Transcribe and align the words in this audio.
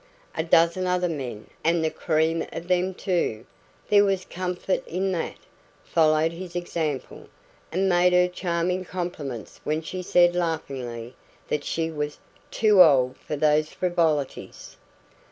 A 0.35 0.41
dozen 0.43 0.87
other 0.87 1.07
men, 1.07 1.45
and 1.63 1.83
the 1.85 1.91
cream 1.91 2.43
of 2.51 2.67
them 2.67 2.95
too 2.95 3.45
there 3.87 4.03
was 4.03 4.25
comfort 4.25 4.81
in 4.87 5.11
that 5.11 5.37
followed 5.83 6.31
his 6.31 6.55
example, 6.55 7.27
and 7.71 7.87
made 7.87 8.11
her 8.11 8.27
charming 8.27 8.83
compliments 8.83 9.61
when 9.63 9.83
she 9.83 10.01
said 10.01 10.35
laughingly 10.35 11.13
that 11.49 11.63
she 11.63 11.91
was 11.91 12.17
"too 12.49 12.81
old 12.81 13.15
for 13.15 13.35
these 13.35 13.69
frivolities". 13.69 14.75